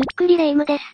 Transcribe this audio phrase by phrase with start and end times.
[0.00, 0.84] ゆっくりレ夢ムです。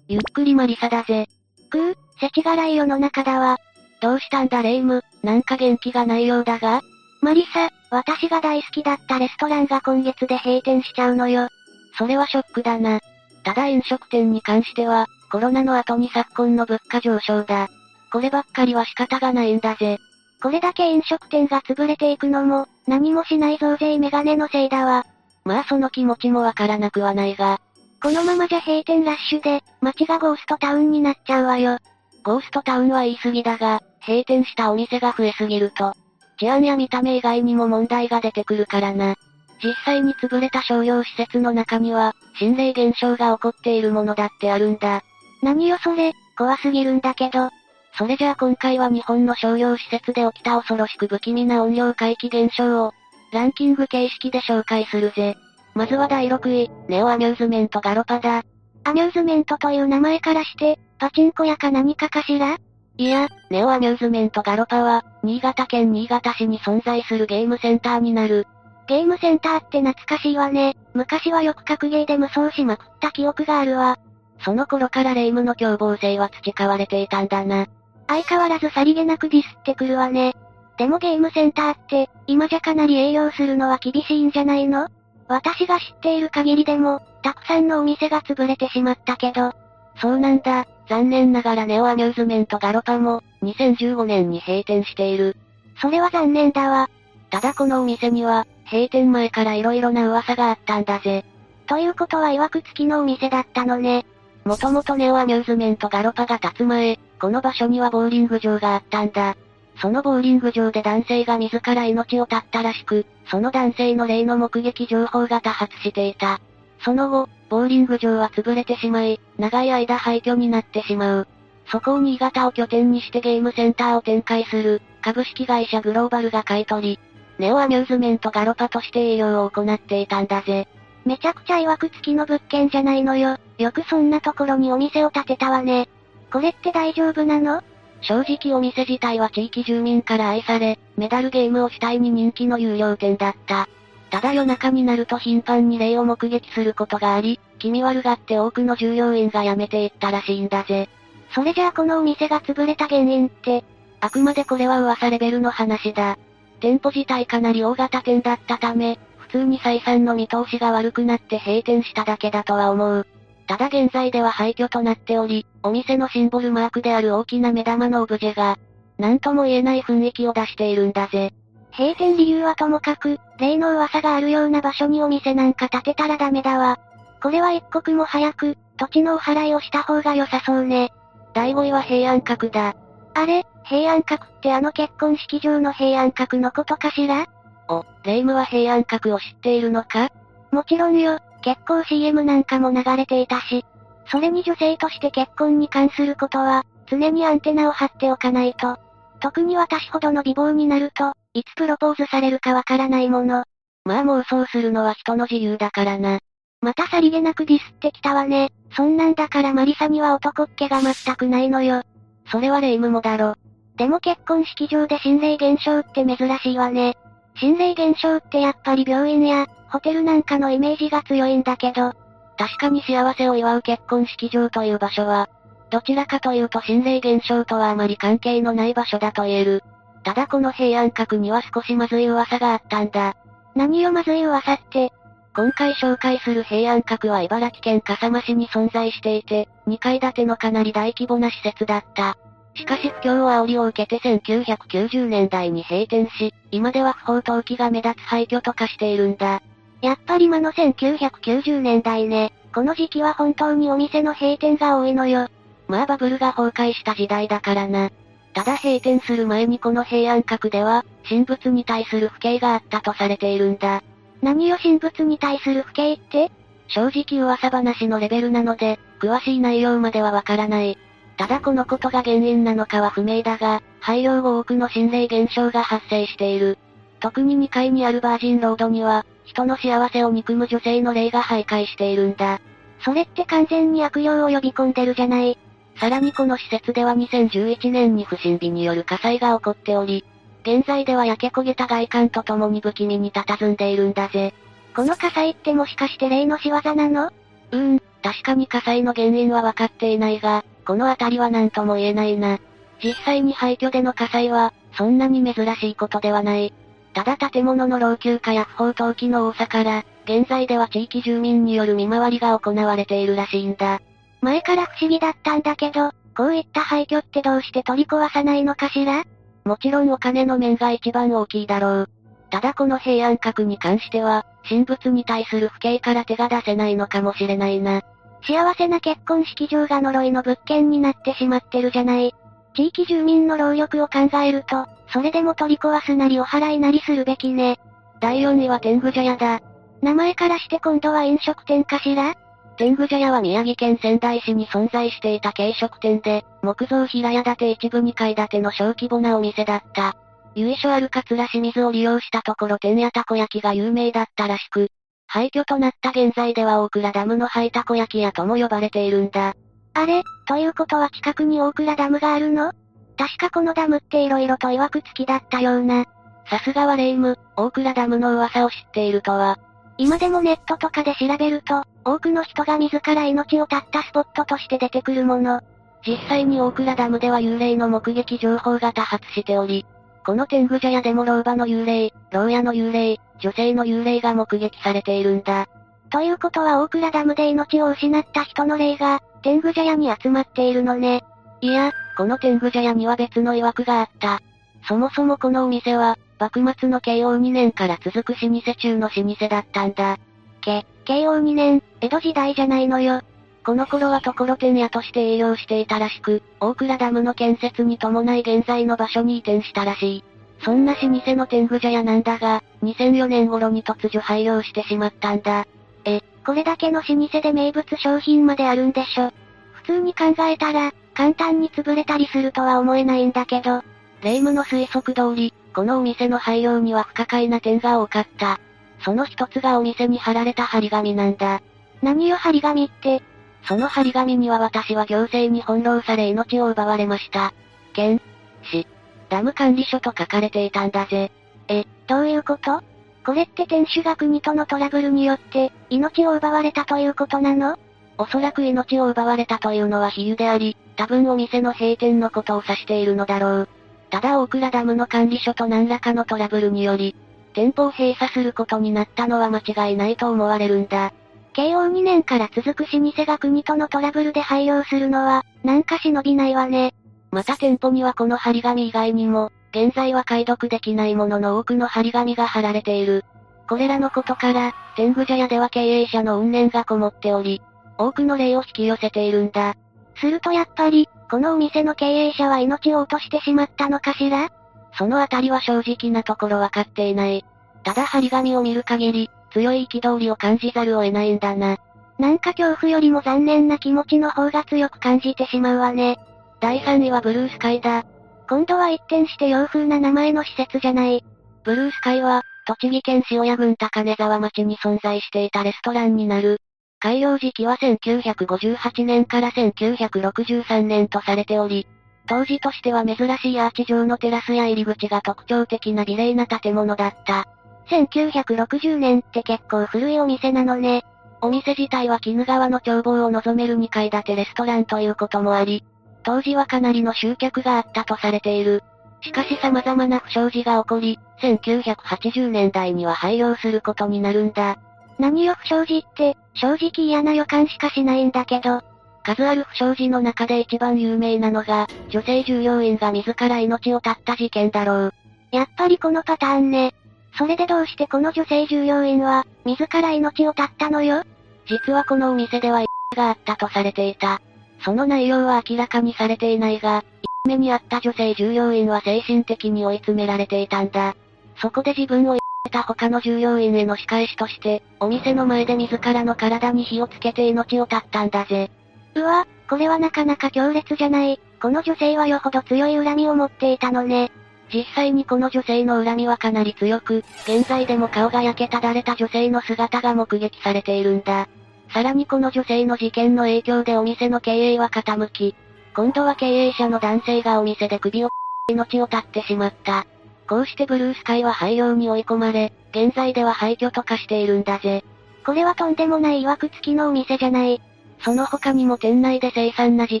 [0.08, 1.28] ゆっくりマリサだぜ。
[1.70, 3.56] くぅ、世知辛い世の中だわ。
[4.00, 6.82] どうしたんだレ夢ム、なんか元気がないようだが？
[7.20, 11.50] マリサ、私が大好きだったレストランが今月で閉店しちゃうのよ。
[11.96, 12.98] それはショックだな。
[13.44, 17.68] ただ飲食店に関しては、コロナの後に昨今の物価上昇だ。
[18.10, 19.98] こればっかりは仕方がないんだぜ。
[20.42, 25.06] これだけ飲食店が潰れていくのも、何もしない増税メガネのせいだわ。
[25.44, 27.60] まあその気持ちもわからなくはないが。
[28.04, 31.78] このままじゃ閉店ラッシュで、街がゴーストタウンになっちゃうわよ。
[32.22, 35.94] ゴーストタウンは言い過ぎだが、閉店したお店が増えすぎると、
[36.38, 39.14] 治安や見た目以外にも問題が出てくるからな。
[39.62, 45.02] 実際に潰れた商業施設の中には、心霊現象が起こっているものだってあるんだ。
[45.42, 47.48] 何よそれ、怖すぎるんだけど。
[47.96, 52.92] それじゃあ今回は日本の商業施設で起きた恐ろしく不気味な音量回帰現象を、
[53.32, 55.36] ランキング形式で紹介するぜ。
[55.74, 58.44] まずは第6位、ネオアミューズメントガロパだ。
[58.84, 62.58] アミューズメントという名前からして、パチンコ屋か何かかしら？
[62.96, 68.46] いや、ネオアミューズメントガロパは、新潟県新潟市に存在するゲームセンターになる。
[68.86, 70.76] ゲームセンターって懐かしいわね。
[70.92, 73.98] 昔はよく格ゲーで無双しまくった記憶があるわ。
[74.44, 77.66] その頃からレイムの凶暴性は培われていたんだな。
[78.06, 80.36] 相変わらずさりげなくディスってくるわね。
[80.76, 84.88] でもゲームセンターって、今じゃかなり営業するのは厳しいんじゃないの？
[85.28, 89.52] 私が知っている限りでも、たくさんのお店が潰れてしまったけど。
[90.00, 90.66] そうなんだ。
[90.88, 95.36] 残念ながらネオアミューズメントガロパも、2015年に閉店している。
[95.80, 96.90] それは残念だわ。
[97.30, 101.24] ただこのお店には、閉店前から色々な噂があったんだぜ。
[101.66, 104.04] ということは曰く付きのお店だったのね。
[104.44, 109.36] もともとネオアミューズメントガロパが立つ前、この場所にはボーリング場があったんだ。
[109.76, 116.40] そのボーリング場で男性が自ら命を絶ったらしく、その男性の霊の目撃情報が多発していた。
[116.84, 121.28] その後、ボーリング場は潰れてしまい、長い間廃墟になってしまう。
[121.66, 127.00] そこを新潟を拠点にしてゲームセンターを展開する、株式会社グローバルが買い取り、
[127.38, 130.68] ネオアミューズメントガロパとして営業を行っていたんだぜ。
[131.04, 133.38] めちゃくちゃ曰く付きの物件じゃないのよ。
[133.58, 135.88] よくそんなところにお店を建てたわね。
[136.32, 137.62] これって大丈夫なの？
[138.04, 143.68] 正直お店自体は地域住民から愛され、メダルゲームを主体に人気の有料店だった。
[144.10, 150.88] ただ夜中になると頻繁に霊を目撃することがあり、気味悪がって多くの従業員が辞めていったらしいんだぜ。
[151.34, 153.64] それじゃあこのお店が潰れた原因って、
[154.00, 156.18] あくまでこれは噂レベルの話だ。
[156.60, 163.06] 店舗自体かなり大型店だったため、普通に採算の見通しが悪くなって閉店しただけだとは思う。
[163.46, 168.58] ただ現在では廃墟となっており、お店のシンボルマークである大きな目玉のオブジェが、
[168.98, 171.32] なんとも言えない雰囲気を出しているんだぜ。
[171.76, 176.78] 閉店理由はともかく、例の噂があるような場所にお店なんか建てたらダメだわ。
[177.22, 180.92] これは一刻も早く、土地のお払いをした方が良さそうね。
[181.34, 182.76] 第5位は平安閣だ。
[183.14, 187.26] あれ、平安閣ってあの結婚式場の平安閣のことかしら？
[187.68, 190.10] お、霊夢は平安閣を知っているのか？
[190.52, 193.66] もちろんよ、結構 CM なんかも流れていたし。
[194.10, 198.78] それに女性として結婚に関することは、常にアンテナを張っておかないと。
[199.20, 203.44] 特に私ほどの美貌になると、いつプロポーズされるかわからないもの。
[203.84, 206.18] まあ妄想するのは人の自由だからな。
[206.62, 208.50] またさりげなくディスってきたわね。
[208.74, 211.82] そんなんだからマリサには男っ気が全くないのよ。
[212.30, 213.34] それは霊夢もだろ。
[213.76, 216.96] でも結婚式場で心霊現象って珍しいわね。
[217.36, 221.92] 心霊現象ってやっぱり病院や、ホテルなんかのイメージが強いんだけど。
[222.36, 225.28] 確かに幸せを祝う結婚式場という場所は、
[225.70, 229.64] どちらかというと心霊現象とはあまり関係のない場所だと言える。
[230.04, 233.16] ただこの平安閣には少しまずい噂があったんだ。
[233.54, 234.92] 何よまずい噂って。
[235.34, 242.16] 今回紹介する平安閣は茨城県笠間市に存在していて、2階建てのかなり大規模な施設だった。
[242.54, 249.42] しかし不況を煽りを受けて1990年代に閉店し、今では不法投棄が目立つ廃墟と化しているんだ。
[249.80, 252.32] やっぱり間の1990年代ね。
[252.54, 255.28] この時期は本当にお店の閉店が多いのよ。
[255.66, 257.90] まあバブルが崩壊した時代だからな。
[258.32, 263.82] ただ閉店する前にこの平安閣では、神仏に対する不敬があったとされているんだ。
[264.22, 266.30] 何よ神仏に対する不敬って？
[266.68, 270.78] 正直噂話のレベルなので、詳しい内容まではわからない。
[271.16, 276.58] ただこのことが原因なのかは不明だが、廃業後多くの心霊現象が発生している。
[277.00, 282.40] 特に2階にあるバージンロードには、人の幸せを憎む女性の霊が徘徊しているんだ。
[282.80, 285.38] それって完全に悪霊を呼び込んでるじゃない。
[285.76, 290.04] さらにこの施設では2011年に不審火による火災が起こっており、
[290.42, 294.34] 現在では焼け焦げた外観とともに不気味に佇んでいるんだぜ。
[294.74, 297.06] この火災ってもしかして霊の仕業なの？
[297.06, 302.38] うーん、確かに火災の原因は分かっていないが、この辺りは何とも言えないな。
[302.82, 306.52] 実際に廃墟での火災は、そんなに珍しいことではない。
[306.92, 313.80] ただ建物の老朽化や不法投棄の多さから、現在では地域住民による見回りが行われているらしいんだ。
[314.20, 319.04] 前から不思議だったんだけど、こういった廃墟ってどうして取り壊さないのかしら？
[319.44, 321.88] もちろんお金の面が一番大きいだろう。
[322.30, 327.82] ただこの平安閣に関しては、神仏に対する不敬から手が出せないのかもしれないな。
[328.26, 332.14] 幸せな結婚式場が呪いの物件になってしまってるじゃない。
[332.54, 337.58] 地域住民の労力を考えると、それでも取り壊すなりお払いなりするべきね。
[338.00, 339.40] 第4位は天狗茶屋だ。
[339.82, 342.14] 名前からして今度は飲食店かしら？
[342.56, 349.96] 天狗茶屋は宮城県仙台市に存在していた軽食店で、木造平屋建て一部2階建ての小規模なお店だった。
[350.36, 354.70] 由緒ある桂清水を利用したところ天やたこ焼きが有名だったらしく、
[355.14, 359.36] 廃墟となった現在では大倉ダムの灰たこ焼き屋とも呼ばれているんだ。
[359.72, 362.52] あれ、ということは近くに大倉ダムがあるの？
[362.98, 365.84] 確かこのダムって色々と曰く付きだったような。
[366.28, 369.38] さすがはレイム、大倉ダムの噂を知っているとは。
[369.78, 375.40] 今でもネットとかで調べると、多くの人が自ら命を絶ったスポットとして出てくるもの。
[375.86, 379.64] 実際に大倉ダムでは幽霊の目撃情報が多発しており、
[380.04, 385.48] この天狗茶屋でも老婆の幽霊、牢屋の幽霊、女性の幽霊が目撃されているんだ。
[385.90, 391.04] ということは大倉ダムで命を失った人の霊が、天狗茶屋に集まっているのね。
[391.40, 394.20] いや、この天狗茶屋には別の曰くがあった。
[394.66, 399.98] そもそもこのお店は、幕末の慶応2年から続く老舗中の老舗だったんだ。
[400.40, 403.00] け、慶応2年、江戸時代じゃないのよ。
[403.44, 410.04] この頃はところ店屋として営業していたらしく、大倉ダムの建設に伴い現在の場所に移転したらしい。
[410.42, 415.46] そんな老舗の天狗茶屋なんだが、2004年頃に突如廃業してしまったんだ。
[415.84, 419.10] え、これだけの老舗で名物商品まであるんでしょ。
[419.52, 423.62] 普通に考えたら、簡単に潰れたりするとは思えないんだけど。
[424.02, 428.40] 霊夢の推測通り、このお店の廃業には不可解な点が多かった。
[428.84, 431.40] その一つがお店に貼られた張り紙なんだ。
[431.82, 433.02] 何よ張り紙って、
[433.46, 437.32] その張り紙には私は行政に翻弄され命を奪われました。
[437.72, 438.00] 県、
[438.42, 438.66] 市、
[439.08, 441.10] ダム管理所と書かれていたんだぜ。
[441.48, 442.62] え、どういうこと？
[443.04, 447.58] これって店主が国とのトラブルによって、命を奪われたということなの？
[447.98, 453.48] おそらく命を奪われたというのは比喩であり、多分お店の閉店のことを指しているのだろう。
[453.90, 456.96] ただ大倉ダムの管理所と何らかのトラブルにより、
[457.34, 460.92] 店舗を閉鎖することになったのは間違いないと思われるんだ。
[461.34, 466.74] 慶応2年から続く老舗が国とのトラブルで廃業するのは、なんか忍びないわね。
[467.10, 473.04] また店舗にはこの張り紙以外にも、現在は解読できないものの多くの張り紙が貼られている。
[473.48, 477.40] これらのことから、天狗茶屋では経営者の怨念がこもっており、
[477.78, 479.54] 多くの霊を引き寄せているんだ。
[480.00, 484.30] するとやっぱり、このお店の経営者は命を落としてしまったのかしら？
[484.76, 487.24] そのあたりは正直なところわかっていない。
[487.62, 491.58] ただ張り紙を見る限り、強い憤りを感じざるを得ないんだな。
[492.00, 495.96] なんか恐怖よりも残念な気持ちの方が強く感じてしまうわね。
[496.40, 497.84] 第3位はブルースカイだ。
[498.28, 501.04] 今度は一転して洋風な名前の施設じゃない。
[501.44, 506.38] ブルースカイは、栃木県塩谷郡高根沢町に存在していたレストランになる。
[506.78, 511.66] 開業時期は1958年から1963年とされており、
[512.06, 517.26] 当時としては珍しいアーチ状のテラスや入り口が特徴的な美麗な建物だった。
[517.70, 520.84] 1960年って結構古いお店なのね。
[521.22, 525.64] お店自体は鬼怒川の眺望を望める2階建てレストランということもあり、
[526.04, 528.62] 当時はかなりの集客があったとされている。
[529.00, 534.58] しかし様々な不祥事が起こり、1980年代には廃業することになるんだ。
[534.98, 538.62] 何よ不祥事って、正直嫌な予感しかしないんだけど。
[539.02, 544.94] 数ある不祥事の中で一番有名なのが、女性従業員が自ら命を絶った事件だろう。
[545.30, 546.74] やっぱりこのパターンね。
[547.18, 551.02] それでどうしてこの女性従業員は、自ら命を絶ったのよ？
[551.46, 552.64] 実はこのお店では、
[552.96, 554.20] があったとされていた。
[554.64, 556.84] その内容は明らかにされていないが、
[557.26, 560.96] 目にあった女性従業員は精神的に追い詰められていたんだ。
[561.36, 562.16] そこで自分を
[562.54, 568.50] た他の従業員への仕返しとして、お店の前で自らの体に火をつけて命を絶ったんだぜ。
[568.94, 571.20] うわ、これはなかなか強烈じゃない。
[571.42, 574.12] この女性はよほど強い恨みを持っていたのね。
[574.52, 581.28] 実際にこの女性の恨みはかなり強く、現在でも顔が焼けただれた女性の姿が目撃されているんだ。
[581.74, 585.34] さらにこの女性の事件の影響でお店の経営は傾き、
[585.74, 588.10] 今度は経営者の男性がお店で首を
[588.48, 589.84] 命を絶ってしまった。
[590.28, 594.84] こうしてブルースカイは廃業に追い込まれ、現在では廃墟と化しているんだぜ。
[595.26, 597.60] これはとんでもない曰く付きのお店じゃない。
[598.04, 600.00] その他にも店内で凄惨な事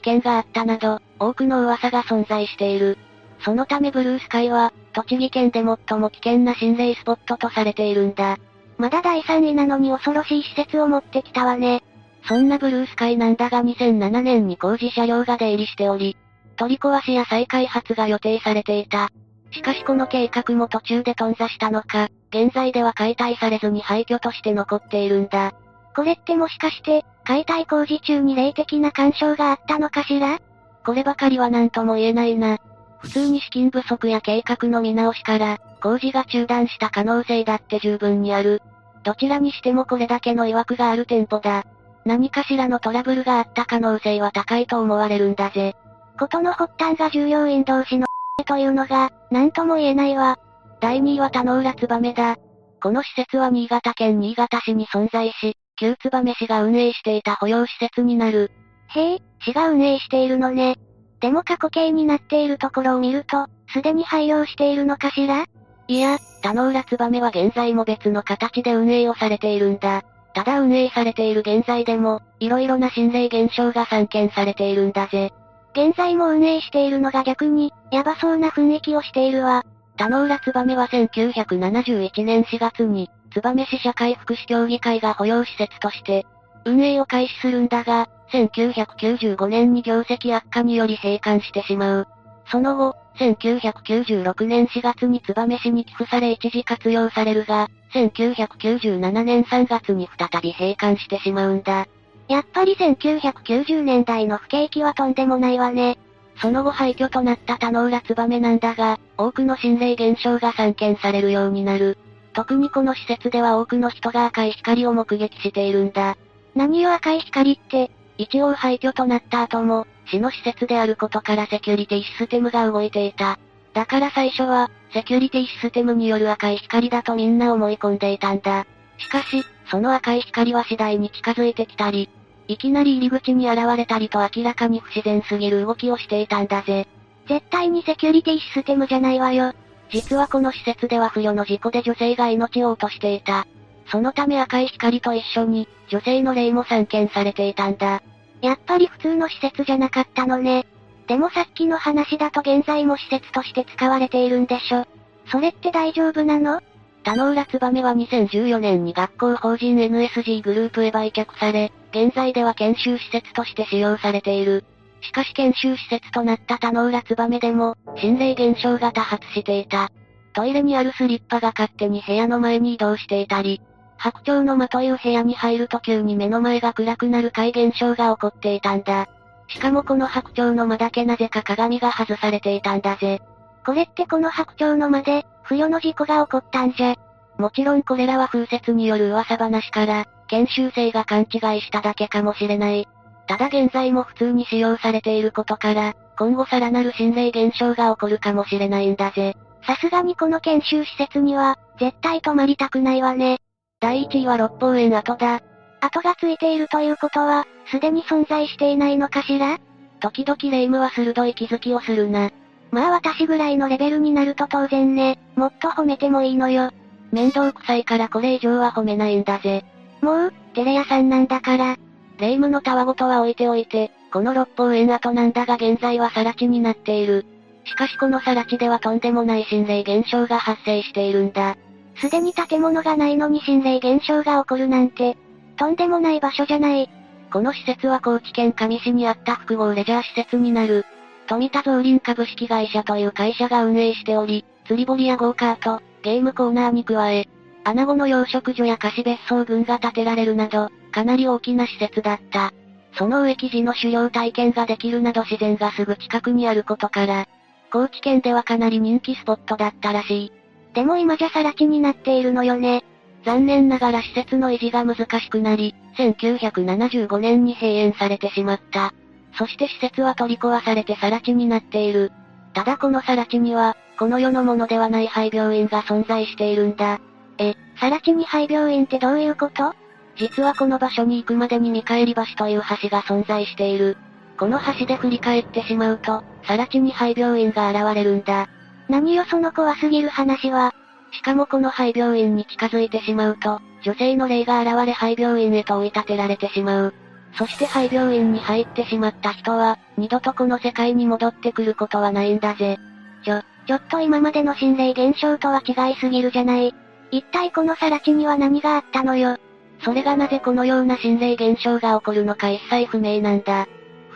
[0.00, 2.98] 件があったなど、多くの噂が存在している。
[3.40, 8.38] そのためブルースカイは、栃木県で最も危険な心霊スポットとされているんだ。
[8.78, 11.82] まだ第3位なのに恐ろしい施設を持ってきたわね。
[12.26, 16.16] そんなブルースカイなんだが2007年に工事車両が出入りしており、
[16.56, 19.10] 取り壊しや再開発が予定されていた。
[19.50, 25.52] しかしこの計画も途中で頓挫したのか、現在では解体されずに廃墟として残っているんだ。
[25.94, 30.40] これってもしかして、解体工事中に霊的な干渉があったのかしら？
[30.84, 32.58] こればかりは何とも言えないな。
[32.98, 38.62] 普通に資金不足や計画の見直しから、工事が中断した可能性だって十分にある。
[39.02, 41.62] どちらにしてもこれだけの曰くがある店舗だ。
[42.06, 45.76] 何かしらのトラブルがあった可能性は高いと思われるんだぜ。
[46.18, 48.06] ことの発端が従業員同士の
[48.46, 50.38] というのが、なんとも言えないわ。
[50.80, 52.36] 第2位は田野浦燕だ。
[52.82, 58.50] この施設は新潟県新潟市に存在し、旧燕市が運営していた保養施設になる。
[58.94, 60.76] へえ、市が運営しているのね。
[61.20, 65.44] でも過去形になっているところを見ると、すでに廃業しているのかしら？
[65.86, 70.02] いや、田野浦燕は現在も別の形で運営をされているんだ。
[70.34, 75.32] ただ運営されている現在でも、色々な心霊現象が散見されているんだぜ。
[75.72, 79.64] 現在も運営しているのが逆に、やばそうな雰囲気をしているわ。
[79.96, 86.26] 田野浦燕は1971年4月に、燕市社会福祉協議会が保養施設として、
[86.64, 92.08] 運営を開始するんだが、1995年に業績悪化により閉館してしまう。
[92.46, 101.86] その後、1996年4月に燕市に寄付され一時活用されるが、1997年3月に再び閉館してしまうんだ。
[102.28, 105.98] やっぱり1990年代の不景気はとんでもないわね。
[106.40, 111.98] その後廃墟となった田野浦燕なんだが、多くの心霊現象が散見されるようになる。
[112.32, 116.16] 特にこの施設では多くの人が赤い光を目撃しているんだ。
[116.54, 123.38] 何よ赤い光って、一応廃墟となった後も、市の施設であることからセキュリティシステムが動いていた。
[123.72, 128.66] だから最初は、セキュリティシステムによる赤い光だとみんな思い込んでいたんだ。
[128.98, 132.08] しかし、その赤い光は次第に近づいてきたり、
[132.46, 136.86] いきなり入り口に現れたりと明らかに不自然すぎる動きをしていたんだぜ。
[137.26, 139.52] 絶対にセキュリティシステムじゃないわよ。
[139.90, 143.46] 実はこの施設では不慮の事故で女性が命を落としていた。
[143.86, 148.02] そのため赤い光と一緒に、女性の霊も散見されていたんだ。
[148.44, 150.66] やっぱり普通の施設じゃなかったのね。
[151.06, 154.84] でもさっきの話だと現在も施設として使われているんでしょ。
[155.32, 156.60] それって大丈夫なの？
[157.04, 164.62] 田野浦燕は2014年に学校法人 NSG グループへ売却され、現在では研修施設として使用されている。
[165.00, 169.90] しかし研修施設となった田野浦燕でも、心霊現象が多発していた。
[170.34, 173.62] トイレにあるスリッパが勝手に部屋の前に移動していたり、
[174.04, 179.08] 白鳥の間という部屋に入ると急に目の前が暗くなる怪現象が起こっていたんだ。
[179.48, 183.22] しかもこの白鳥の間だけなぜか鏡が外されていたんだぜ。
[183.64, 186.96] これってこの白鳥の間で、不慮の事故が起こったんじゃ。
[187.38, 192.86] もちろんこれらは風説による噂話から、研修生が勘違いしただけかもしれない。
[193.26, 199.34] ただ現在も普通に使用されていることから、今後さらなる心霊現象が起こるかもしれないんだぜ。
[199.66, 203.38] さすがにこの研修施設には、絶対泊まりたくないわね。
[203.84, 205.42] 第1位は六方園跡だ。
[205.82, 209.58] 跡がついているということは、すでに存在していないのかしら？
[210.00, 212.30] 時々霊夢は鋭い気づきをするな。
[212.70, 216.70] まあ私ぐらいのレベルになると当然ね、もっと褒めてもいいのよ。
[217.12, 219.66] 面倒くさいからこれ以上は褒めないんだぜ。
[220.00, 221.76] もう、テレ屋さんなんだから。
[222.16, 227.26] 霊夢のたわごとは置いておいて、この六方園跡なんだが現在は更地になっている。
[227.66, 231.58] しかしこの更地ではとんでもない心霊現象が発生しているんだ。
[231.96, 235.16] すでに建物がないのに心霊現象が起こるなんて、
[235.56, 236.90] とんでもない場所じゃない。
[237.32, 240.84] この施設は高知県上市にあった複合レジャー施設になる。
[241.26, 247.28] 富田造林株式会社という会社が運営しており、釣り堀やゴーカート、ゲームコーナーに加え、
[247.64, 252.52] 穴子の養殖所や貸別荘群が建てられるなど、かなり大きな施設だった。
[252.96, 257.26] その植木地の狩猟体験ができるなど自然がすぐ近くにあることから、
[257.72, 260.32] 高知県ではかなり人気スポットだったらしい。
[260.74, 262.84] でも今じゃ更地になっているのよね。
[263.24, 268.92] 残念ながら施設の維持が難しくなり、1975年に閉園されてしまった。
[269.38, 272.12] そして施設は取り壊されて更地になっている。
[272.52, 277.00] ただこの更地には、この世のものではない廃病院が存在しているんだ。
[277.38, 279.74] え、更地に廃病院ってどういうこと？
[280.16, 283.96] 実はこの場所に行くまでに見返り橋という橋が存在している。
[284.38, 288.48] この橋で振り返ってしまうと、更地に廃病院が現れるんだ。
[288.88, 290.74] 何よその怖すぎる話は。
[291.12, 296.94] しかもこの廃病院に近づいてしまうと、女性の霊が現れ廃病院へと追い立てられてしまう。
[297.36, 302.78] そして廃病院に入ってしまった人は、二度とこの世界に戻ってくることはないんだぜ。
[303.24, 306.74] ちょ、ちょっと今までの心霊現象とは違いすぎるじゃない。
[307.10, 309.36] 一体このさら地には何があったのよ。
[309.80, 313.66] それがなぜこのような心霊現象が起こるのか一切不明なんだ。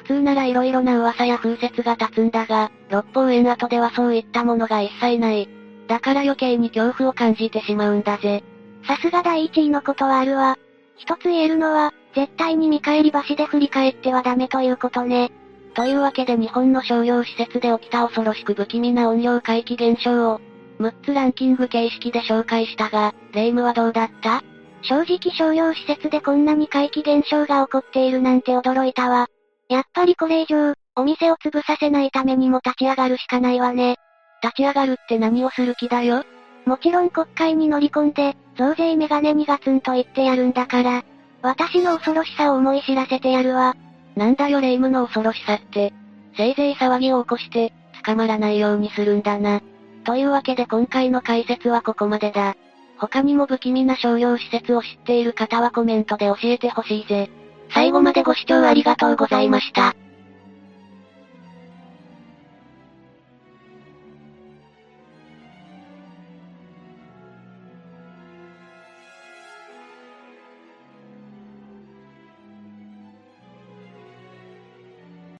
[0.09, 5.50] 普通なら色々な噂や風説が立つんだが、六方園跡ではそういったものが一切ない。
[5.87, 8.43] だから余計に恐怖を感じてしまうんだぜ。
[8.87, 10.57] さすが第一位のことはあるわ。
[10.97, 15.31] 一つ言えるのは、絶対に見返り橋で振り返ってはダメということね。
[15.75, 20.41] というわけで日本の商業施設で起きた恐ろしく不気味な音量回帰現象を、
[20.81, 24.43] 6つランキング形式で紹介したが、霊夢はどうだった？
[24.81, 29.29] 正直商業施設でこんなに怪奇現象が起こっているなんて驚いたわ。
[29.69, 33.97] やっぱりこれ以上、お店を潰させないためにも立ち上がるしかないわね。
[34.43, 36.25] 立ち上がるって何をする気だよ？
[36.65, 41.05] もちろん国会に乗り込んで、増税メガネにガツンと言ってやるんだから。
[41.43, 43.77] 私の恐ろしさを思い知らせてやるわ。
[44.17, 45.93] なんだよ霊夢の恐ろしさって。
[46.37, 47.73] せいぜい騒ぎを起こして、
[48.05, 49.61] 捕まらないようにするんだな。
[50.05, 52.57] というわけで今回の解説はここまでだ。
[52.97, 57.31] 他にも不気味な商業施設を知っている方はコメントで教えてほしいぜ。
[57.71, 59.95] 最後までご視聴ありがとうございました。